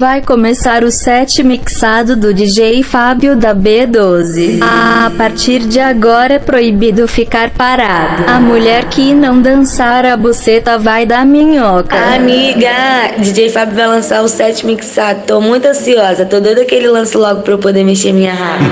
[0.00, 4.60] Vai começar o set mixado do DJ Fábio da B12.
[4.62, 8.22] A partir de agora é proibido ficar parado.
[8.30, 11.96] A mulher que não dançar a buceta vai dar minhoca.
[12.14, 12.70] Amiga,
[13.18, 15.26] DJ Fábio vai lançar o set mixado.
[15.26, 16.24] Tô muito ansiosa.
[16.24, 18.64] Tô doida que ele lance logo pra eu poder mexer minha raba.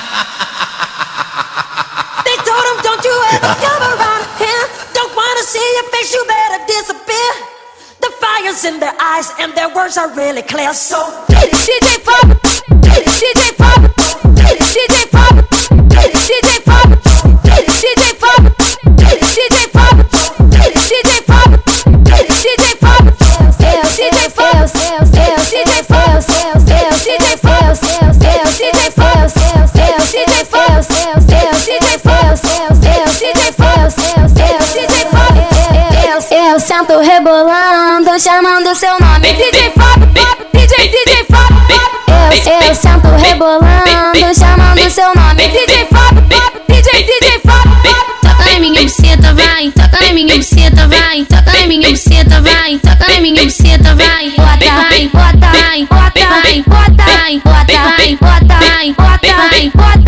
[8.66, 10.74] in their eyes and their words are really clear.
[10.74, 10.98] So
[11.28, 12.26] DJ it, DJ Pop,
[12.82, 13.80] DJ it, DJ Pop,
[14.34, 15.34] DJ it, DJ Pop,
[15.88, 16.88] get it, DJ Pop,
[17.44, 18.42] get it, DJ Pop,
[18.98, 19.94] get it, DJ Pop,
[20.50, 21.52] get it, DJ Pop,
[22.02, 26.14] get it, DJ Pop, get it, DJ Pop, get it, DJ Pop,
[26.66, 30.82] get it, DJ Pop, get it, DJ Pop, get it, DJ Pop,
[31.26, 32.42] get it, DJ Pop,
[32.82, 33.65] get it, DJ Pop.
[36.56, 39.30] Eu sento rebolando, chamando seu nome.
[39.30, 40.08] DJ Fábio,
[40.54, 41.80] DJ, DJ Fábio,
[42.46, 45.48] Eu, eu sento rebolando, chamando seu nome.
[45.48, 46.22] DJ Fábio,
[46.66, 47.94] DJ, DJ Fábio.
[48.22, 49.70] Toca na minha buceta, vai.
[49.70, 51.26] Toca na minha buceta, vai.
[51.28, 52.78] Toca na minha buceta, vai.
[52.78, 54.30] Toca na minha buceta, vai.
[54.30, 60.05] Bota, vai, bota, vai, bota, vai, bota, vai, bota, vai, bota, vai, bota, vai, bota.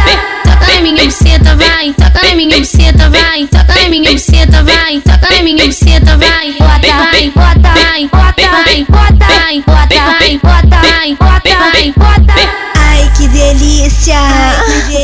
[1.88, 1.94] Vai.
[1.94, 3.46] Toca na minha buceta, vai.
[3.46, 5.00] Toca na minha buceta, vai.
[5.00, 6.52] Toca na minha buceta, vai.
[6.52, 12.68] Bota, vai, bota, vai, bota, vai, bota, vai, bota, vai, bota, vai, bota, vai, bota.
[12.76, 14.16] Ai, que delícia!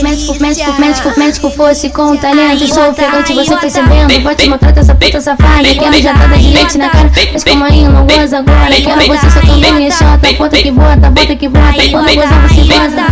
[0.03, 5.21] Médico, médico, médico, médico fosse com talento Sou ofegante, você percebendo Bote maltrata essa puta
[5.21, 9.07] safada Quero já tá de leite na cara Mas como aí não goza agora Quero
[9.07, 13.04] você soltando minha chota Bota que bota, bota que bota Quando gozar você goza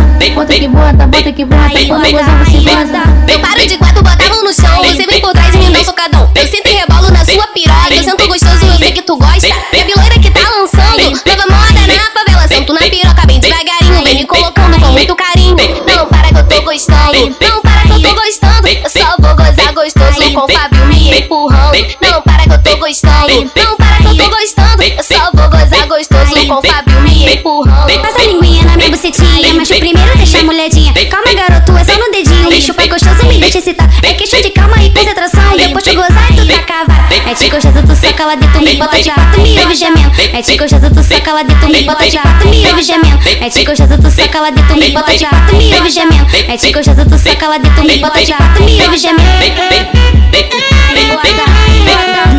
[0.43, 4.25] Bota que bota, bota que bota Quando gozar você goza Eu paro de quatro, bota
[4.25, 4.83] a mão no chão.
[4.83, 6.29] Você vem por trás e me dá um socadão.
[6.35, 7.93] Eu sinto e rebolo na sua piroca.
[7.93, 9.47] Eu sinto gostoso, eu sei que tu gosta.
[9.47, 11.11] E a biloira que tá lançando.
[11.25, 12.47] Nova moda na favela.
[12.49, 14.03] Sento na piroca bem devagarinho.
[14.03, 15.55] Vem me colocando com muito carinho.
[15.87, 17.37] Não para que eu tô gostando.
[17.39, 18.67] Não para que eu tô gostando.
[18.67, 21.77] Eu só vou gozar gostoso com o Fábio me empurrando.
[22.01, 23.51] Não para que eu tô gostando.
[23.55, 24.83] Não para que eu tô gostando.
[24.83, 28.01] Eu só vou gozar gostoso com o Fábio me empurrando.
[28.01, 31.83] Passa a linguinha na minha bucetinha Mas o primeiro deixa a molhadinha Calma garoto, é
[31.83, 35.57] só no dedinho Me chupa gostoso, me deixa excitar É questão de calma e concentração
[35.57, 37.31] Depois de gozar tu taca a vara.
[37.31, 40.41] É te gostoso, tu saca lá dentro Me bota de quatro, me ouve gemendo É
[40.41, 43.63] te gostoso, tu saca lá dentro Me bota de quatro, me ouve gemendo É te
[43.63, 47.05] gostoso, tu saca lá dentro Me bota de quatro, me ouve gemendo É te gostoso,
[47.09, 49.23] tu saca lá dentro Me bota de quatro, me ouve gemendo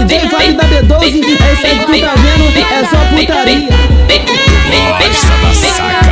[0.07, 3.69] DJ Fábio da B12, é isso aí que tu tá vendo, é só putaria.
[4.99, 6.04] Gosta da sacanagem,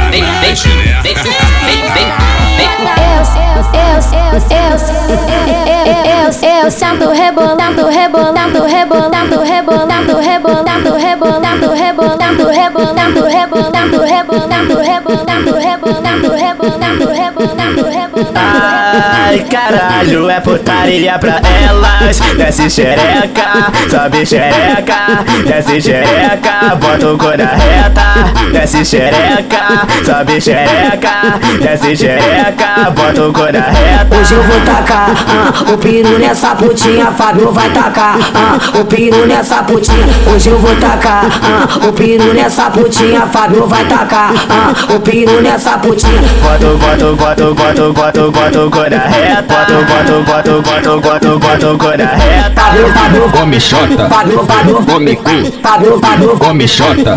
[6.62, 17.08] Eu sento rebolando, rebolando, rebolando, rebolando, rebolando, rebolando, rebolando, rebolando, rebolando, rebolando, rebolando, rebolando, rebolando,
[17.12, 18.81] rebolando, rebolando.
[18.92, 27.36] Ai caralho, é putaria pra elas Desce xereca, sobe xereca Desce xereca, bota o cu
[27.36, 34.42] na reta Desce xereca, sobe xereca Desce xereca, bota o cu na reta Hoje eu
[34.42, 40.06] vou tacar ah, o piru nessa putinha, Fábio vai tacar ah, o piru nessa putinha.
[40.32, 44.32] Hoje eu vou tacar ah, o piru nessa putinha, Fábio vai tacar
[44.94, 46.20] o piru nessa putinha.
[46.42, 51.00] Bota, bota, bota, bota, bota, o- bota na reta Bota, o- bota, o- bota, o-
[51.00, 52.62] bota, bota, na reta
[53.32, 54.08] Come xota,
[54.86, 55.50] come cu,
[56.38, 57.16] come xota,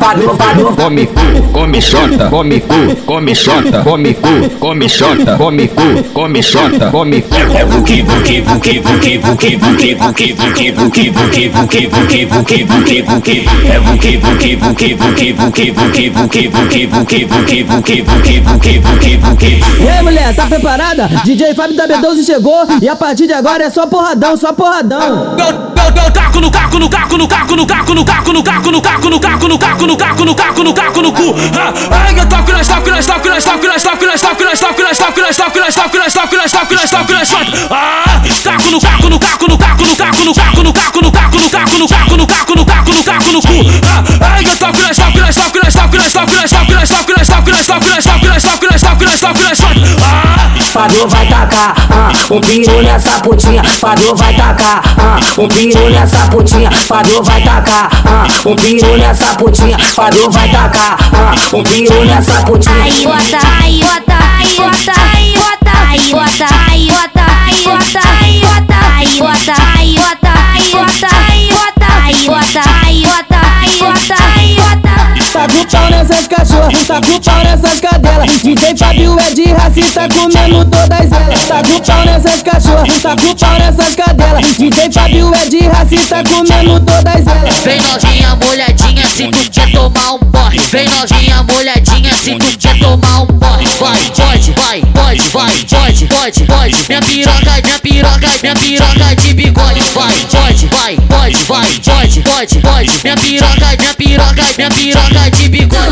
[0.75, 6.41] come cu, come xota, come cu, come xota, come cu, come xota, come cu, come
[6.41, 7.35] xota, come cu.
[7.55, 13.01] É vuki vuki vuki vuki vuki vuki vuki vuki vuki vuki vuki vuki vuki vuki
[13.01, 13.45] vuki.
[13.69, 19.17] É vuki vuki vuki vuki vuki vuki vuki vuki vuki vuki vuki vuki vuki vuki
[19.17, 19.63] vuki.
[19.79, 21.07] E aí, mulher, tá preparada?
[21.23, 25.35] DJ Fábio da B12 chegou e a partir de agora é só porradão, só porradão.
[25.38, 28.81] Eu, taco no caco, no caco, no caco, no caco, no caco, no caco, no
[28.81, 31.35] caco, no caco, no caco, no caco, no caco, no caco, no cu.
[31.57, 34.59] Ah, Ai, eu toco nas toco nas toco nas toco nas toco nas toco nas
[34.59, 37.74] toco nas toco nas toco nas toco nas toco nas toco nas toco nas toco
[37.74, 41.38] Ah, no caco, no caco, no caco, no caco, no caco, no caco, no caco,
[41.38, 43.56] no caco, no caco, no caco, no caco, no caco, no cu.
[43.88, 46.89] Ah, Ai, eu toco nas toco nas toco nas toco nas toco nas toco nas
[46.89, 49.80] toco nas toco nas toco nas toco nas toco nas toco nas toco nas toco
[50.03, 50.34] Ah,
[50.71, 56.27] Fábio vai tacar ah, o piru nessa putinha, Fábio vai tacar ah, o piru nessa
[56.27, 62.06] putinha, Fábio vai tacar ah, o piru nessa putinha, Fábio vai tacar ah, o piru
[62.06, 62.83] nessa putinha.
[62.83, 69.19] Aí bota, aí bota, aí bota, aí bota, aí bota, aí bota, aí bota, aí
[69.19, 74.15] bota, aí, bota, aí, bota, aí, bota, aí, bota, aí, bota, aí, bota, aí, bota,
[74.38, 75.14] aí, bota.
[75.35, 78.41] Tá com pau nessas cachorras, tá com pau nessas cadelas.
[78.41, 81.41] DJ Fábio é de racista comendo todas elas.
[81.45, 84.45] Tá com pau nessas cachorras, tá com pau nessas cadelas.
[84.55, 87.55] DJ Fábio é de racista comendo todas elas.
[87.65, 90.57] Vem novinha molhadinha se tu quer tomar um porre.
[90.71, 93.65] Vem novinha molhadinha se tu quer tomar um porre.
[93.77, 96.75] Vai, pode, vai, pode, vai, pode, pode, pode.
[96.87, 99.81] Minha piroca, minha piroca, minha piroca de bigode.
[99.93, 102.91] Vai, pode, vai, pode, vai, pode, pode, pode.
[103.03, 105.86] Minha piroca, minha piroca, minha piroca de bigode.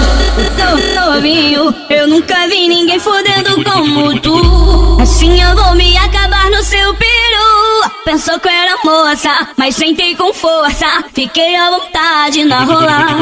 [0.95, 4.97] Novinho, eu nunca vi ninguém fodendo como tu.
[5.01, 7.91] Assim eu vou me acabar no seu peru.
[8.06, 10.85] Pensou que eu era moça, mas sentei com força.
[11.13, 13.15] Fiquei à vontade na rolar.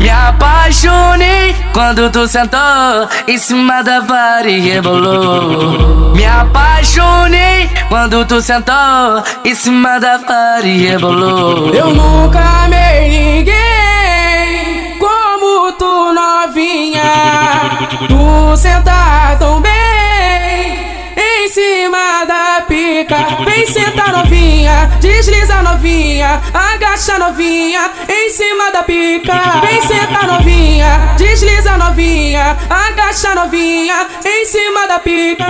[0.00, 2.58] Me apaixonei quando tu sentou
[3.26, 6.12] em cima da vara e rebolou.
[6.14, 11.74] Me apaixonei quando tu sentou em cima da vara e rebolou.
[11.74, 13.91] Eu nunca amei ninguém
[15.78, 17.02] Tu novinha.
[18.08, 19.71] Tu sentar tão bem
[21.52, 23.44] cima da pica.
[23.44, 29.60] Vem sentar novinha, desliza novinha, agacha novinha em cima da pica.
[29.60, 35.46] Vem sentar novinha, desliza novinha, agacha novinha em cima da pica.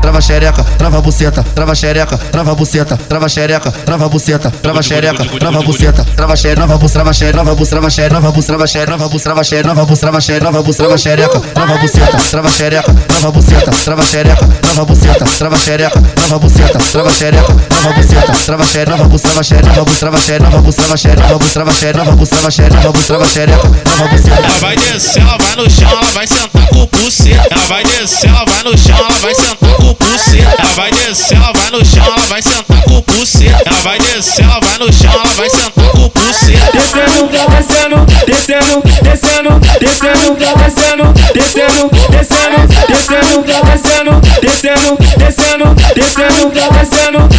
[0.00, 5.62] Trava xereca, trava buceta, trava xereca, trava buceta, trava xereca, trava buceta, trava xereca, trava
[5.62, 8.88] buceta, trava xereca, trava bus, trava xereca, trava bus, trava xereca, trava bus, trava xereca,
[8.92, 13.30] trava bus, trava xereca, trava bus, trava xereca, trava xereca, trava buceta, trava xereca, trava
[13.30, 18.96] buceta, trava xereca, trava buceta, trava xereca, trava buceta, trava xereca, trava buceta, trava xereca,
[18.96, 22.16] trava bus, trava xereca, trava bus, trava xereca, trava xereca, trava bus, trava xereca, trava
[22.16, 24.42] bus, trava xereca, trava bus, trava xereca, trava buceta.
[24.42, 27.48] Ela vai descer, ela vai no chão, ela vai sentar com o buceta.
[27.50, 30.62] Ela vai descer, ela vai no chão, ela vai sentar com o buceta.
[30.62, 33.62] Ela vai descer, ela vai no chão, ela vai sentar com o buceta.
[33.66, 36.72] Ela vai descer, ela vai no chão, ela vai sentar com o buceta.
[36.72, 46.50] Descendo, descendo, descendo, descendo, descendo, descendo, descendo, descendo, descendo, descendo, descendo, descendo, descendo, descendo,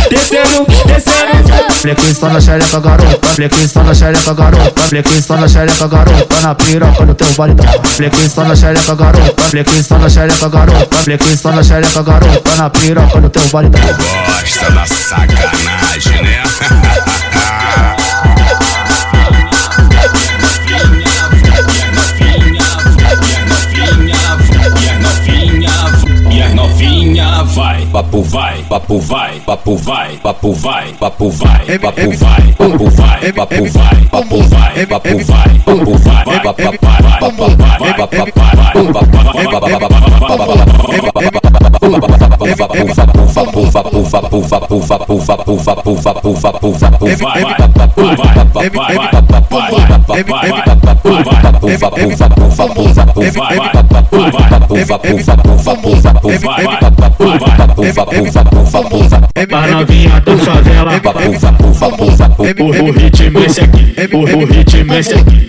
[0.09, 1.43] descendo, descendo.
[1.81, 3.27] Flequinho só na xereca, garota.
[3.27, 4.81] Flequinho só na xereca, garota.
[4.83, 6.41] Flequinho só na xereca, garota.
[6.41, 7.65] Na piroca do teu baridão.
[7.83, 9.43] Flequinho só na xereca, garota.
[9.43, 10.95] Flequinho só na xereca, garota.
[10.97, 12.55] Flequinho só na xereca, garota.
[12.55, 13.81] Na piroca do teu baridão.
[13.81, 16.43] Gosta da sacanagem, né?
[28.73, 33.69] papo vai, papo vai, papo vai, papo vai, papo vai, papo vai, papo vai, papo
[33.69, 36.57] vai, papo vai, papo vai, papo vai, papo vai,
[41.99, 42.42] papo vai,
[59.53, 60.93] A novinha do favela
[62.59, 65.47] O, ritmo esse aqui O, ritmo esse aqui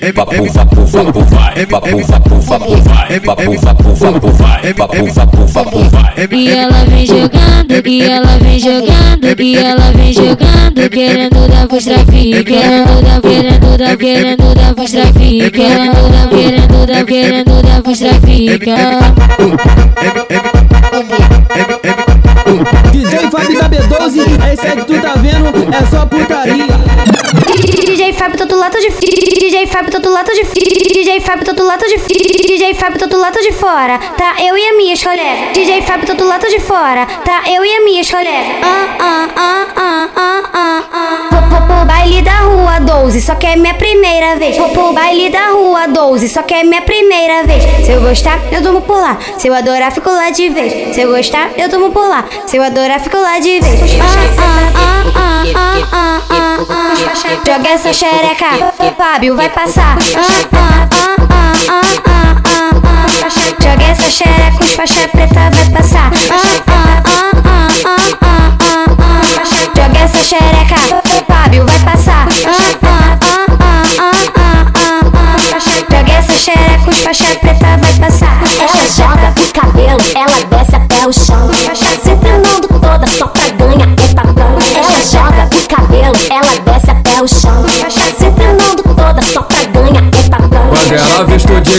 [6.37, 11.85] E ela vem jogando, e ela vem jogando, e ela vem jogando, querendo dar voz
[11.85, 17.83] trafique, querendo dar, querendo dar, querendo dar voz trafique, querendo dar, querendo dar, querendo dar
[17.83, 18.71] voz trafique.
[22.45, 26.67] DJ Fábio da B12, esse aí que tu tá vendo é só putaria.
[27.87, 30.43] DJ Fábio todo lado de DJ Fábio todo lado de
[30.93, 33.99] DJ Fábio todo lado de DJ Fábio todo lado de fora.
[34.19, 37.07] Tá eu e a minha colegas DJ Fábio todo lado de fora.
[37.25, 41.65] Tá eu e a minha colegas Ah, ah, ah, ah, ah, ah, ah.
[41.67, 44.57] Pro baile da rua 12 Só que é minha primeira vez.
[44.57, 47.63] Pro baile da rua 12 Só que é minha primeira vez.
[47.85, 49.19] Se eu gostar, eu durmo por lá.
[49.39, 50.95] Se eu adorar, fico lá de vez.
[50.95, 53.93] Se eu gostar, eu durmo por lá se eu adorar, fico lá de vez.
[57.47, 58.47] Joga essa xereca,
[58.97, 59.97] Fábio vai passar.
[63.63, 66.11] Joga essa xereca, os faixa preta vai passar.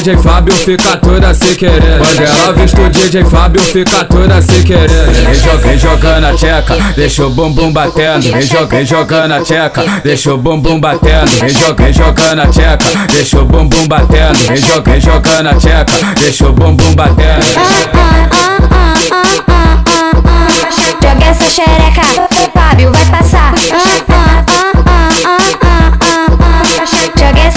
[0.06, 1.98] DJ Fábio fica toda se querer.
[1.98, 4.88] Quando ela vista o DJ Fábio fica toda se querer.
[4.88, 8.32] Vem joga, jogando a tcheca, deixa o bumbum batendo.
[8.32, 11.32] Vem joga, jogando a tcheca, deixa o bumbum batendo.
[11.40, 14.38] Vem joga, jogando a tcheca, deixa o bumbum batendo.
[14.48, 17.46] Vem joga, jogando a tcheca, deixa o bumbum batendo.
[21.02, 22.04] Joga essa xereca,
[22.54, 23.56] Fábio vai passar.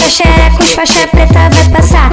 [0.09, 2.11] Xereca, os faixa preta vai passar.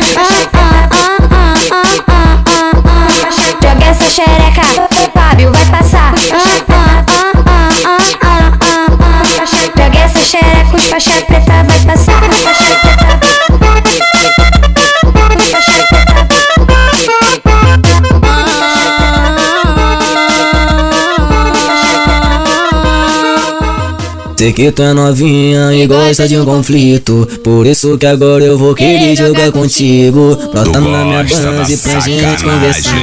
[24.46, 27.28] Sei que tu é novinha e gosta de um conflito.
[27.44, 30.38] Por isso que agora eu vou querer jogar contigo.
[30.52, 32.94] Brota na minha base pra gente conversar.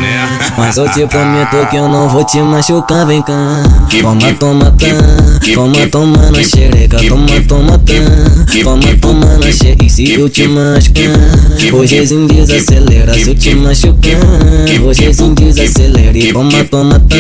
[0.57, 3.61] Mas eu te prometo que eu não vou te machucar, vem cá.
[4.01, 4.87] Toma, toma, tá
[5.53, 6.99] Toma, toma na xereca.
[7.09, 9.85] Toma, toma, tá Toma, toma na xereca.
[9.85, 11.75] E se eu te machucar?
[11.75, 14.13] Hojezinho desacelera Se eu te machucar.
[14.85, 17.17] Hojezinho desacelera E toma, toma, tá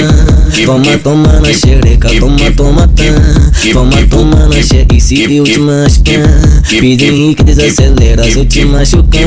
[0.64, 2.08] Toma, toma na xereca.
[2.20, 6.28] Toma, toma, tá Toma, toma na xereca E se eu te machucar
[6.68, 9.22] Pide Henrique desacelera Se eu te machucar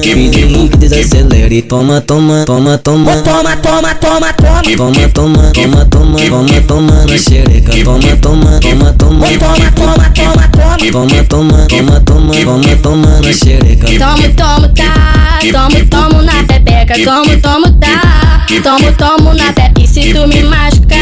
[0.00, 5.84] Pide Henrique desacelera E toma, toma, toma, toma Toma, toma, toma, toma Toma, toma, toma,
[5.86, 10.48] toma, toma, toma na xereca Toma, toma, toma, toma Toma, toma, toma, toma
[10.92, 15.38] Toma, toma, toma, toma, toma, toma na xereca Tomo, tomo, tá.
[15.52, 16.94] Tomo, tomo na pepeca.
[16.94, 18.46] Tomo, tomo, tá.
[18.62, 19.80] Tomo, tomo na pepeca.
[19.80, 20.97] E se tu me machucar,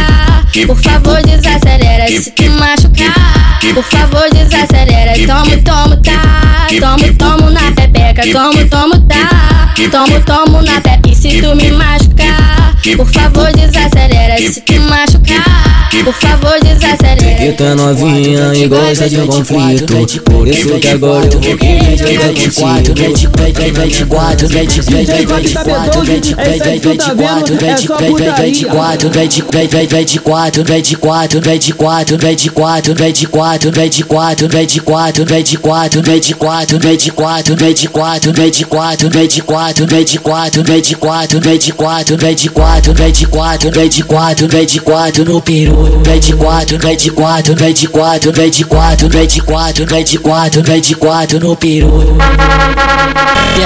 [0.65, 2.07] por favor desacelera.
[2.09, 5.13] Se tu machucar, por favor desacelera.
[5.27, 6.67] Tomo, tomo, tá.
[6.81, 8.23] Tomo, tomo na pepeca.
[8.33, 9.75] Tomo, tomo, tá.
[9.91, 11.09] Tomo, tomo na pepeca.
[11.11, 12.46] E se tu me machucar,
[12.95, 14.37] por favor desacelera.
[14.39, 17.37] Se tu machucar, por favor desacelera.
[17.37, 21.41] Que tu é novinha e gosta de um conflito Por isso que agora eu vou
[21.41, 25.55] querer jogar contigo Vem de quatro, vem de quatro, vem de vem vem vem de
[25.55, 29.11] quatro, vem de vem vem vem de quatro, vem de vem vem vem de quatro,
[29.11, 32.51] vem de vem vem vem de quatro, vem de quatro, vem de quatro, vem de
[32.51, 36.37] quatro, vem de quatro, vem de quatro, vem de quatro, vem de quatro, vem de
[36.37, 40.19] quatro, vem de quatro, vem de quatro, vem de quatro, vem de quatro, vem de
[40.19, 44.03] quatro, vem de quatro, vem de quatro, vem de quatro, vem de quatro, vem de
[44.03, 48.33] quatro, vem de quatro no peru, vem de quatro, vem de quatro, vem de quatro,
[48.33, 52.17] vem de quatro, vem de quatro, vem de quatro, vem de quatro no peru.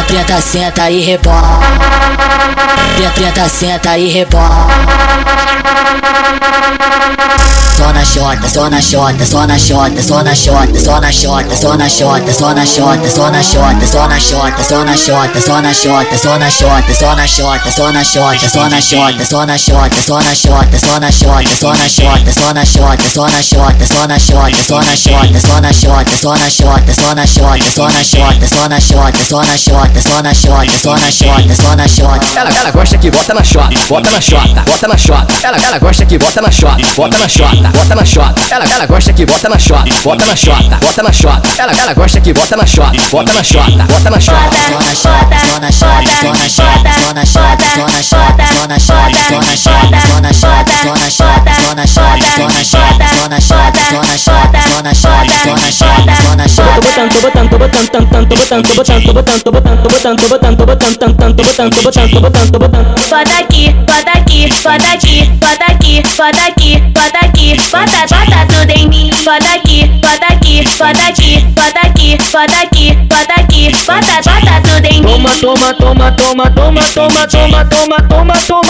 [0.06, 1.60] Tenta, senta e rebola.
[3.16, 4.66] Tenta, senta e rebola.
[7.80, 11.56] Só na xota, só na xota, só na xota, só na xota, só na xota,
[11.56, 15.40] só na xota, só na xota, só na xota, só na xota, só na xota,
[15.40, 18.48] só na xota, só na xota, só na xota, só na xota, só na xota,
[18.50, 22.32] só na xota, só na xota, só na xota, só na xota, só na xota,
[22.32, 26.92] só na xota, só na xota, só na xota, só na xota, só na xota,
[26.94, 30.78] só na xota, só na xota, só na xota, só na xota, só na xota,
[30.78, 32.40] só na xota, só na xota.
[32.40, 35.34] Ela, ela gosta que bota na xota, bota na xota, bota na xota.
[35.42, 38.34] Ela, ela gosta que bota na xota, bota na xota, bota na xota.
[38.50, 41.48] Ela, ela gosta que bota na xota, bota na xota, bota na xota.
[41.58, 44.50] Ela, ela gosta que bota na xota, bota na xota, bota na xota.
[44.70, 48.44] Só na xota, só na xota, só na xota, só na xota, só na xota,
[48.54, 52.24] só na xota, só na xota, só na xota, só na xota, só na xota,
[52.36, 56.14] só na xota, só na xota, só na xota, só na xota, só na xota,
[56.22, 56.74] só na xota.
[56.74, 59.90] Tô botando, tô botando, tô botando, tô botando, tô botando, tô botando, tô botando, tô
[59.90, 62.86] botando, tô botando, tô botando, tô botando, tô botando, tô botando, tô botando, tô botando.
[63.10, 68.70] Bota aqui, bota aqui, bota aqui, bota aqui, bota aqui, bota aqui, bota, bota tudo
[68.70, 69.10] em mim.
[69.24, 74.86] Bota aqui, bota aqui, bota aqui, bota aqui, bota aqui, bota aqui, bota, bota tudo
[74.86, 75.10] em mim.
[75.10, 78.69] Toma, toma, toma, toma, toma, toma, toma, toma, toma, toma, toma,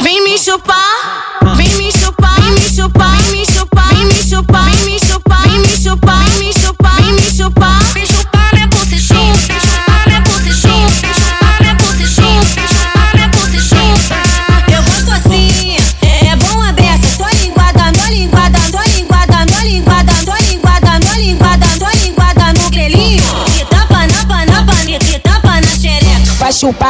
[0.00, 4.64] Vem me chupar, vem me chupar, vem me chupar, vem me chupar, vem me chupar,
[4.64, 6.21] vem me chupar, me chupar.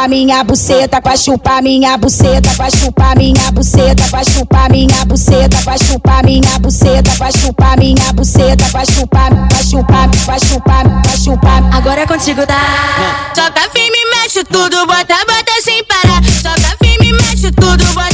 [0.07, 5.77] Minha buceta, vai chupar minha buceta, vai chupar minha buceta, vai chupar minha buceta, vai
[5.79, 11.75] chupar minha buceta, vai chupar minha buceta, vai chupar, vai chupar, vai chupar, vai chupar.
[11.75, 13.31] Agora é contigo, tá?
[13.35, 16.21] Soca firme, mexe tudo, bota, bota sem parar.
[16.23, 18.12] Soca firme, mexe tudo, bota, bota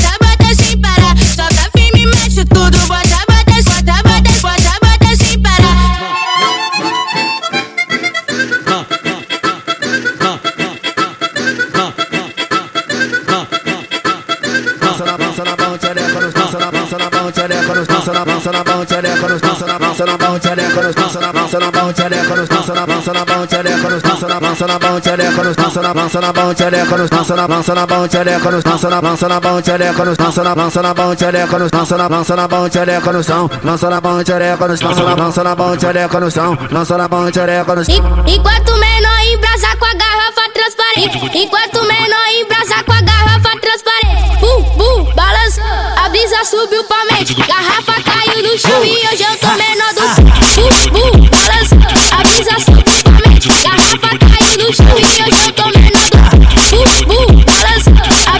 [20.79, 23.89] tchereca nos dança na dança na barra tchereca nos dança na dança na barra tchereca
[23.89, 27.09] nos dança na dança na barra tchereca nos dança na dança na barra tchereca nos
[27.09, 30.43] dança na dança na barra tchereca nos dança na dança na barra tchereca nos dança
[30.43, 33.89] na dança na barra tchereca nos dança na dança na barra tchereca nos são dança
[33.89, 37.31] na barra tchereca nos dança na dança na barra tchereca nos são dança na barra
[37.31, 41.37] tchereca nos Enquanto o menor embrasa com a garrafa transparente.
[41.37, 44.39] Enquanto o menor embrasa com a garrafa transparente.
[44.39, 45.61] Bum, bum, balança.
[46.03, 47.33] A brisa subiu pra mente.
[47.35, 50.48] Garrafa caiu no chão e hoje eu tô menor do.
[50.59, 51.75] Bum, bum, balança.
[52.11, 52.19] A.
[53.63, 56.19] Garrafa caiu no chão eu tô menor do.
[56.75, 57.91] Bum, bum, balança.
[58.27, 58.35] A.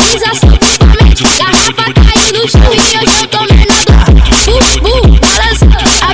[1.38, 3.96] Garrafa caiu no chão eu tô menor do.
[4.46, 5.66] Bum, bum, balança.
[6.02, 6.12] A.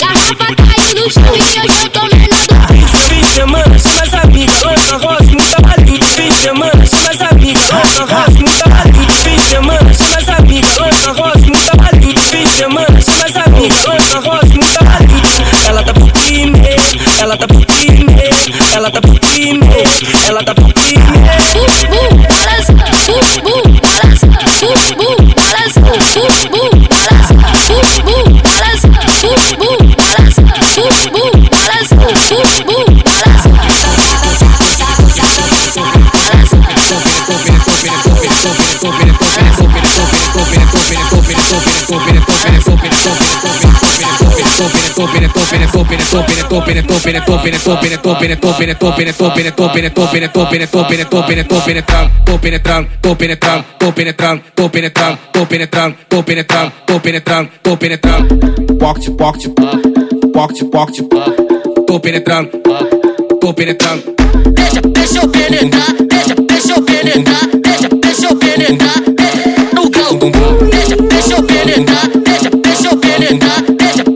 [0.00, 2.54] Garrafa caiu no chão eu tô menor do.
[3.08, 6.04] Fim de semana, chama as amigas, lança rosa e muita balinha.
[6.16, 6.85] Fim de semana,
[17.26, 18.12] ela tá pedindo,
[18.72, 19.66] ela tá pedindo,
[20.28, 21.02] ela tá pedindo.
[21.54, 27.34] Bubu, balança, bubu, balança, bubu, balança, bubu, balança,
[28.04, 28.35] bubu.
[64.54, 69.02] Deixa, deixa eu penetrar, deixa, deixa eu penetrar, deixa, deixa eu penetrar.
[69.74, 70.14] No grau,
[70.70, 74.15] deixa, deixa eu penetrar, deixa, deixa eu penetrar, deixa, deixa eu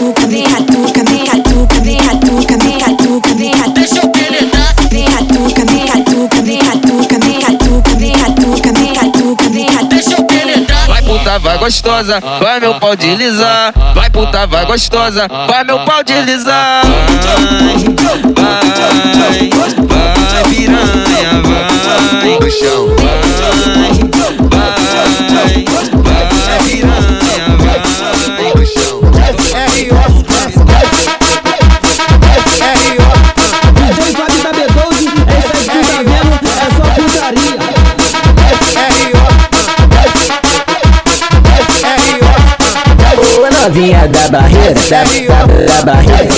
[11.31, 13.73] puta, vai gostosa, vai meu pau deslizar.
[13.93, 16.81] Vai puta, vai gostosa, vai meu pau deslizar.
[18.35, 22.39] Vai, vai, vai piranha, vai.
[22.39, 22.87] No chão.
[24.49, 24.71] Vai,
[25.33, 27.30] vai, vai piranha,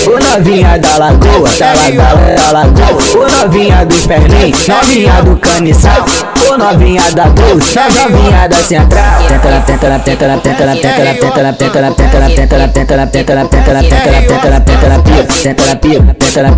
[0.05, 6.05] Ô novinha da lagoa, da, da, da lagoa Ô novinha dos perninhos, novinha do caniçal
[6.49, 10.75] Ô novinha da doce, novinha da central Tenta na, tenta na, tenta na, tenta na,
[10.75, 13.71] tenta na, tenta na, tenta na, tenta na, tenta na, tenta na, tenta na, tenta
[13.73, 16.51] na, tenta na, tenta na, tenta na pica, tenta na pica, tenta na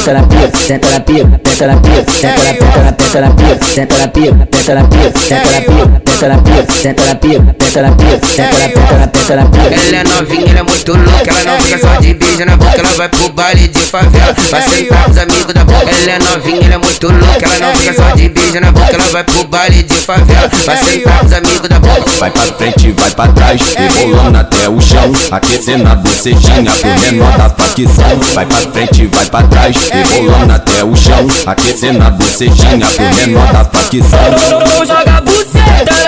[0.00, 3.64] tenta na tenta na tenta na tenta na tenta na, tenta na, tenta na tenta
[3.94, 8.92] na tenta na tenta na tenta na pica, tenta na pica, tenta na pica, tenta
[8.92, 9.74] na, na, tenta na pica.
[9.74, 11.30] Ela é novinha, ela é muito louca.
[11.30, 12.78] Ela não fica só de beijo na boca.
[12.78, 14.36] Ela vai pro baile de favela.
[14.50, 15.90] Vai sentar com os amigos da boca.
[15.90, 17.46] Ela é novinha, ela é muito louca.
[17.46, 18.92] Ela não fica só de beijo na boca.
[18.92, 20.50] Ela vai pro baile de favela.
[20.66, 22.10] Vai sentar com os amigos da boca.
[22.18, 27.38] Vai pra frente, vai pra trás, rebolando até o chão, aquecendo a bocejinha pro menor
[27.38, 28.20] da facção.
[28.34, 33.52] Vai pra frente, vai pra trás, rebolando até o chão, aquecendo a bocejinha pro menor
[33.52, 34.20] da facção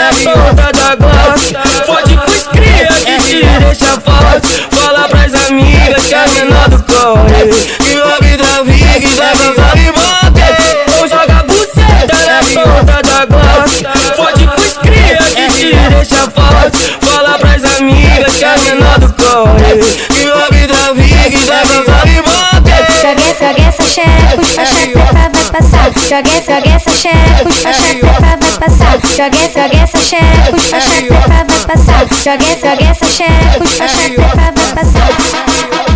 [0.03, 1.53] é solta da gloss
[1.87, 4.67] pode com os cria que te deixa forte.
[4.73, 7.51] Fala pras amigas que a menor do corre.
[7.79, 13.27] Que o vida vive vida dá dançar e bota Ou joga buceta na solta da
[13.27, 13.83] gloss
[14.17, 16.97] pode com os cria que te deixa forte.
[17.01, 19.79] Fala pras amigas que a menor do corre.
[20.09, 22.53] Que o vida vive vida dá dançar e bota
[23.03, 27.73] Joga essa, joga essa xereca, os faixa preta passar, joga essa, joga essa xereca, a
[27.73, 32.85] xereca vai passar, joga essa, joga essa xereca, a xereca vai passar, joga essa, joga
[32.91, 35.92] essa xereca, a xereca vai passar.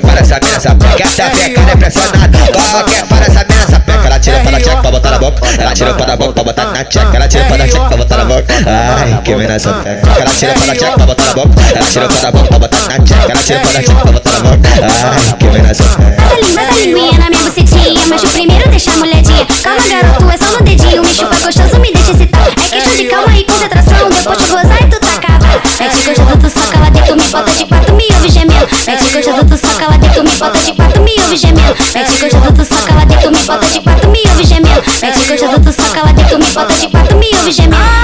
[0.00, 2.38] que essa mina sapeca, essa peca não né, é pressionada.
[2.38, 5.46] Qualquer para essa mina pega ela tira para check, pra botar na boca.
[5.58, 7.14] Ela tira para boca pra botar na check.
[7.14, 8.44] ela tira para check, pra botar na boca.
[8.66, 10.10] Ai, que mina sapeca.
[10.20, 11.50] Ela tira para check, pra botar na boca.
[11.74, 13.30] Ela tira para boca pra botar na check.
[13.30, 14.68] ela tira para check, pra botar na boca.
[14.82, 16.22] Ai, que mina sapeca.
[16.22, 19.46] Passa língua, é passa linguinha é na minha bucetinha, mas o primeiro deixa a molhadinha.
[19.62, 22.48] Calma, garoto, é só no dedinho, me chupa gostoso, me deixa excitar.
[22.48, 25.62] É questão de calma e concentração, depois de gozar e tu tá cava.
[25.78, 28.13] É de gostoso, tu soca lá dentro, me bota de quatro mil.
[28.86, 31.76] Mete gostoso, tu soca lá dentro, me bota de quatro, me ouve gemendo.
[31.94, 34.82] Mete gostoso, tu soca lá dentro, me bota de quatro, me ouve gemendo.
[35.02, 38.03] Mete gostoso, tu soca lá dentro, me bota de quatro, me ouve gemendo.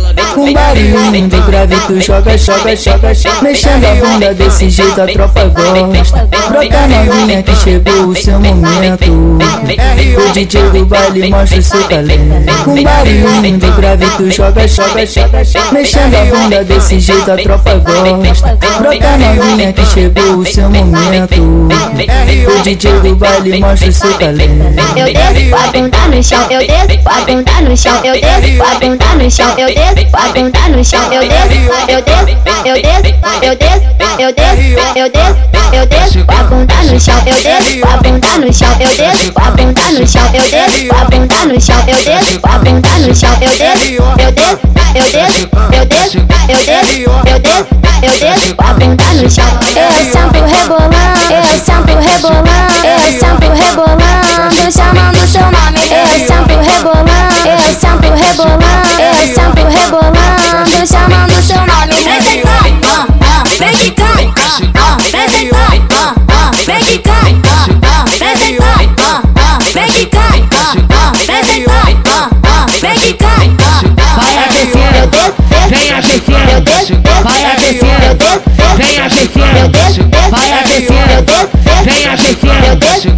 [0.53, 3.41] barulho do grave tu joga, joga, joga, joga.
[3.41, 6.27] Mexendo a bunda desse jeito a tropa gosta.
[6.49, 9.37] Brota novinha que chegou o seu momento.
[10.17, 12.63] O DJ do baile mostra o seu talento.
[12.63, 15.71] Com barulho do grave tu joga, joga, joga, joga.
[15.71, 18.57] Mexendo a bunda desse jeito a tropa gosta.
[18.79, 21.41] Brota novinha que chegou o seu momento.
[21.41, 24.51] O DJ do baile mostra o seu talento.
[24.95, 28.13] Eu desço com a bunda no chão, eu desço com a bunda no chão, eu
[28.13, 32.01] desço com a bunda no chão, eu desço a bunda no chão, eu desço, eu
[32.01, 33.05] desço, eu desço,
[33.41, 33.85] eu desço,
[34.19, 35.39] eu desço, eu desço,
[35.73, 36.31] eu desço
[36.91, 40.41] no chão, eu desço a bunda no chão, eu desço a bunda no chão, eu
[40.49, 44.59] desço a bunda no chão, eu desço a bunda no chão, eu desço, eu desço,
[44.93, 46.17] eu desço, eu desço,
[46.49, 49.45] eu desço, eu desço, eu desço com a no chão.
[49.75, 50.95] Eu sempre rebolando,
[51.29, 52.49] eu sempre rebolando,
[52.83, 55.79] eu sempre rebolando, chamando seu nome.
[55.91, 57.11] Eu sempre rebolando,
[57.45, 58.63] eu sempre rebolando,
[58.99, 61.93] eu sempre rebolando, chamando seu nome.
[62.03, 64.33] Vem ah, ah, vem
[64.75, 64.90] ah,
[82.81, 83.10] papel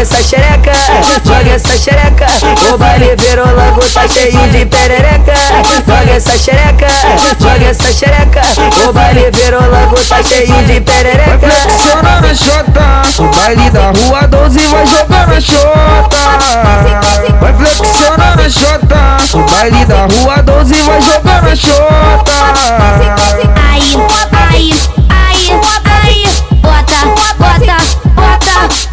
[0.00, 0.72] essa xereca,
[1.24, 2.26] joga essa xereca.
[2.72, 5.34] O baile virou logo, tá cheio de perereca.
[5.86, 6.86] Joga essa xereca,
[7.40, 8.42] joga essa xereca.
[8.88, 11.38] O baile virou logo, tá cheio de perereca.
[11.38, 16.18] Flexiona na chota, o baile da rua 12 vai jogar na chota
[17.40, 22.32] Vai flexionar na chota, o baile da rua 12 vai jogar na chota
[23.70, 23.96] Aí,
[24.52, 24.74] aí,
[25.08, 25.50] aí,
[26.04, 26.28] aí,
[26.62, 27.76] bota, bota, bota,
[28.14, 28.87] bota.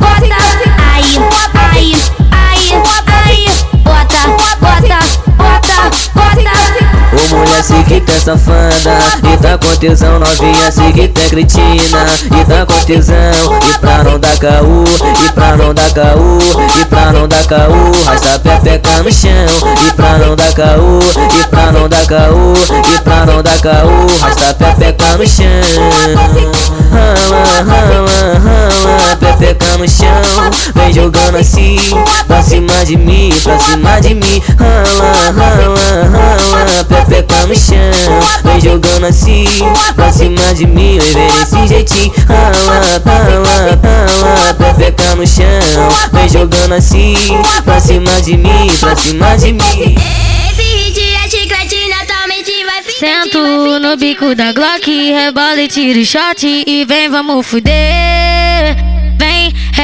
[1.06, 1.96] Aí,
[2.32, 2.74] aí,
[3.06, 3.52] aí,
[3.84, 5.00] bota, bota,
[5.38, 6.56] bota, bota.
[7.14, 8.98] Ô mulher se que é safada
[9.32, 13.16] E tá com tesão novinha, sei que tu é cretina E tá com tesão,
[13.70, 14.84] e pra não dar caô
[15.24, 16.40] E pra não dar caô,
[16.82, 19.32] e pra não dar caô Rasta pepeca no chão,
[19.88, 21.00] e pra não dar caô
[21.40, 22.54] E pra não dar caô,
[22.94, 25.46] e pra não dar caô Rasta pepeca no chão
[26.92, 30.22] Rala, rala, rala, pepeca no chão
[30.74, 31.78] Vem jogando assim,
[32.28, 34.42] pra cima de mim, pra cima de mim.
[34.58, 39.48] Rala, rala, rala, pepeca no chão Vem jogando assim,
[39.96, 42.14] pra cima de mim Vem desse jeitinho.
[42.28, 45.46] Rala, rala, rala, pepeca no chão
[46.14, 47.16] Vem jogando assim,
[47.64, 49.96] pra cima de mim, pra cima de mim.
[50.50, 56.46] Esse dia chiclete naturalmente vai ficar Sento no bico da Glock, rebola e tiro shot
[56.46, 58.25] E vem, vamos fuder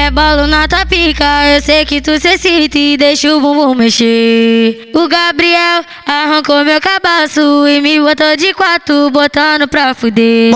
[0.02, 1.46] rebolo na tua pica.
[1.54, 4.90] Eu sei que tu se excita e deixa o bumbum mexer.
[4.94, 10.52] O Gabriel arrancou meu cabaço E me botou de quatro, botando pra fuder.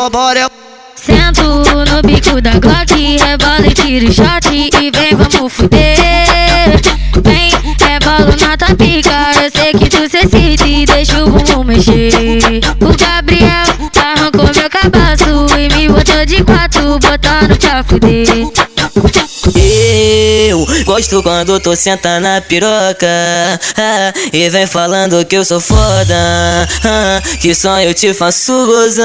[0.97, 5.97] Sento no bico da Glock, rebola e tiro shot E vem, vamos fuder.
[7.23, 9.31] Vem, rebolo na tua pica.
[9.43, 12.61] Eu sei que tu se excita e deixa o bumbum mexer.
[12.81, 18.67] O Gabriel arrancou meu cabaço E me botou de quatro, botando pra fuder
[20.97, 23.07] Gosto quando tu senta na piroca
[23.77, 29.05] ah, E vem falando que eu sou foda ah, Que só eu te faço gozar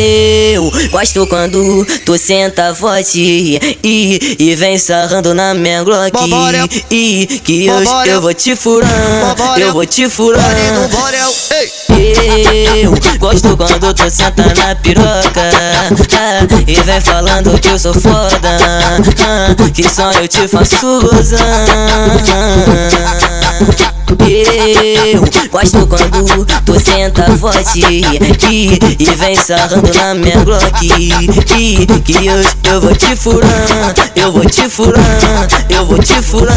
[0.00, 6.10] Eu gosto quando tu senta forte E, e vem sarrando na minha Glock.
[6.90, 8.90] E que eu, eu vou te furar
[9.58, 10.42] Eu vou te furar
[12.82, 15.50] Eu gosto quando tu senta na piroca
[16.14, 21.46] ah, E vem falando que eu sou foda ah, Que só eu te faço gozar
[25.12, 28.04] eu gosto quando tu senta forte e,
[28.98, 30.86] e vem sarrando na minha Glock.
[30.98, 31.26] E,
[32.04, 32.42] Que eu,
[32.72, 36.56] eu vou te furar, eu vou te furar, eu vou te furar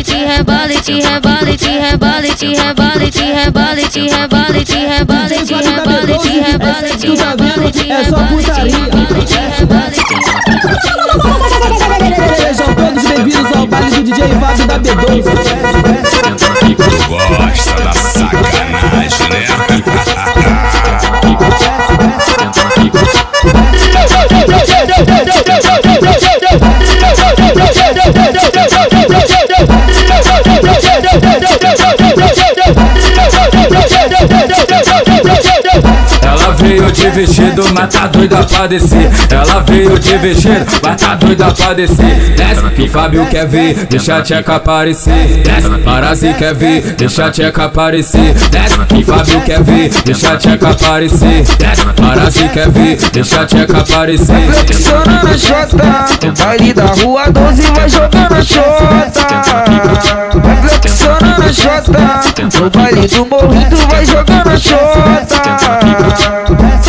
[0.25, 7.61] rebalete, rebalete, rebalete, rebalete, rebalete, rebalete, rebalete, rebalete, rebalete, Tu tá vendo?
[7.91, 8.91] É só putaria.
[12.35, 15.23] Sejam todos bem-vindos ao baile do DJ Fábio da B12.
[17.07, 20.40] Gosta da sacanagem, né?
[37.01, 39.09] De vestido, mas tá doida pra descer.
[39.31, 42.35] Ela veio de vestido, mas tá doida pra descer.
[42.37, 45.41] Desce, que Fábio quer ver, deixa a tcheca aparecer.
[45.43, 48.35] Desce, Parazi quer ver, deixa a tcheca aparecer.
[48.51, 51.43] Desce, que Fábio quer ver, deixa a tcheca aparecer.
[51.57, 54.51] Desce, Parazi quer ver, deixa a tcheca aparecer.
[54.51, 59.11] Flexiona na chota, no baile da rua 12 vai jogar na chota.
[60.81, 61.99] Flexiona na chota,
[62.61, 65.21] no baile do morro tu vai jogar na chota.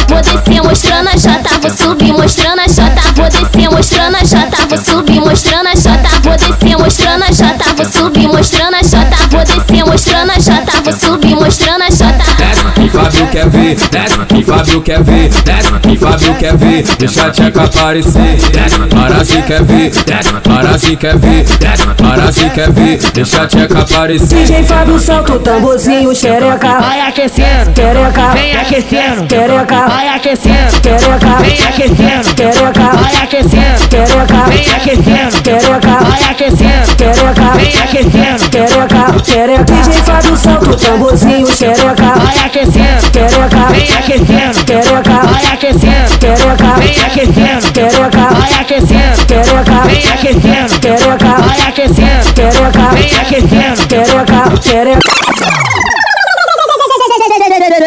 [0.09, 4.67] Vou descer mostrando a chota, vou subir mostrando a chota, vou descer mostrando a chota,
[4.69, 9.22] vou subir mostrando a chota, vou descer mostrando a chota, vou subir mostrando a chota,
[9.45, 12.25] vou descer mostrando a chota, vou subir mostrando a chota.
[12.39, 16.83] Desce, que Fábio quer ver, desce, que Fábio quer ver, desce, que Fábio quer ver,
[16.99, 18.37] deixa a tcheca aparecer.
[18.53, 23.79] Desce, Parazi quer ver, desce, Parazi quer ver, desce, Parazi quer ver, deixa a tcheca
[23.81, 24.45] aparecer.
[24.45, 26.81] DJ Fábio solta o tamborzinho, xereca.
[26.81, 28.29] Vai aquecendo, Xereca.
[28.35, 29.89] vem aquecendo, Xereca.
[29.89, 31.37] vai aquecendo, Xereca.
[31.41, 32.97] vem aquecendo, Xereca.
[32.97, 34.45] vai aquecendo, Xereca.
[34.49, 36.05] vem aquecendo, Xereca.
[36.05, 37.51] vai aquecendo, Xereca.
[37.57, 39.32] vem aquecendo, Xereca.
[39.33, 39.64] Xereca.
[39.64, 42.12] DJ Fábio solta o tamborzinho, xereca.
[42.18, 43.66] vai aquecendo, Xereca.
[43.71, 45.27] vem aquecendo, Xereca.
[45.27, 46.75] vai aquecendo, Xereca.
[46.77, 48.29] vem aquecendo, Xereca.
[48.29, 49.79] vai aquecendo, Xereca.
[49.87, 51.33] vem aquecendo, Xereca.
[51.40, 52.85] vai aquecendo, Xereca.
[52.92, 53.88] vem aquecendo.
[53.88, 54.40] Xereca.
[54.61, 55.01] Xereca.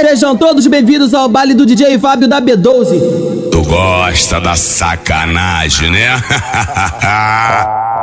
[0.10, 3.52] Sejam todos bem-vindos ao baile do DJ Fábio da B12.
[3.52, 6.20] Tu gosta da sacanagem, né?